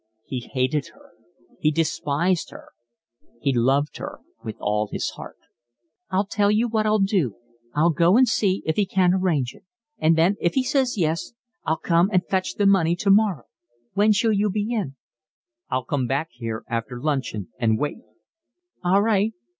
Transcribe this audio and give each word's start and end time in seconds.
He 0.25 0.39
hated 0.51 0.87
her, 0.95 1.11
he 1.59 1.69
despised 1.69 2.49
her, 2.49 2.69
he 3.39 3.53
loved 3.53 3.97
her 3.97 4.21
with 4.43 4.55
all 4.59 4.87
his 4.91 5.11
heart. 5.11 5.37
"I'll 6.09 6.25
tell 6.25 6.49
you 6.49 6.67
what 6.67 6.87
I'll 6.87 6.97
do, 6.97 7.35
I'll 7.75 7.91
go 7.91 8.17
and 8.17 8.27
see 8.27 8.63
if 8.65 8.77
he 8.77 8.87
can't 8.87 9.13
arrange 9.13 9.53
it. 9.53 9.63
And 9.99 10.17
then, 10.17 10.37
if 10.41 10.55
he 10.55 10.63
says 10.63 10.97
yes, 10.97 11.33
I'll 11.65 11.77
come 11.77 12.09
and 12.11 12.25
fetch 12.25 12.55
the 12.55 12.65
money 12.65 12.95
tomorrow. 12.95 13.43
When 13.93 14.11
shall 14.11 14.33
you 14.33 14.49
be 14.49 14.73
in?" 14.73 14.95
"I'll 15.69 15.85
come 15.85 16.07
back 16.07 16.29
here 16.31 16.63
after 16.67 16.99
luncheon 16.99 17.49
and 17.59 17.77
wait." 17.77 17.99
"All 18.83 19.03
right." 19.03 19.33